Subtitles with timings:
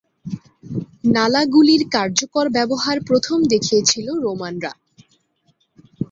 [1.13, 4.71] নালা গুলির কার্যকর ব্যবহার প্রথম দেখিয়েছিল রোমানরা।